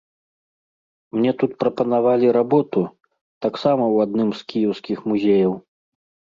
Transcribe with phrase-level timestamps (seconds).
[1.17, 2.79] Мне тут прапанавалі работу,
[3.47, 5.53] таксама ў адным з кіеўскіх музеяў.